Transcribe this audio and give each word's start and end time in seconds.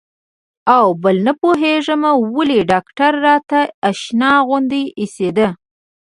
او 0.75 0.85
بل 1.03 1.15
نه 1.27 1.33
پوهېږم 1.41 2.01
ولې 2.35 2.59
ډاکتر 2.71 3.11
راته 3.25 3.59
اشنا 3.89 4.31
غوندې 4.47 4.83
اېسېده. 4.99 5.47